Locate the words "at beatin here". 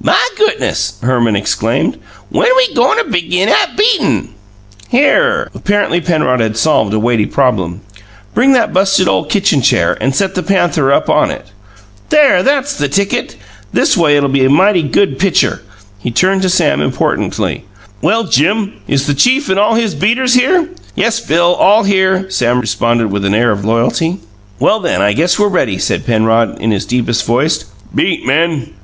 3.48-5.50